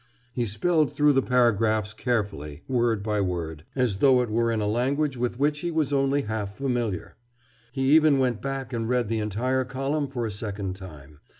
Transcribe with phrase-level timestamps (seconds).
[0.33, 4.65] He spelled through the paragraphs carefully, word by word, as though it were in a
[4.65, 7.17] language with which he was only half familiar.
[7.71, 11.19] He even went back and read the entire column for a second time.